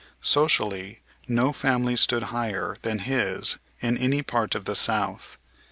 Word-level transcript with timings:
Socially 0.23 0.99
no 1.27 1.53
family 1.53 1.95
stood 1.95 2.23
higher 2.33 2.75
than 2.81 2.97
his 3.05 3.59
in 3.81 3.99
any 3.99 4.23
part 4.23 4.55
of 4.55 4.65
the 4.65 4.75
South. 4.75 5.37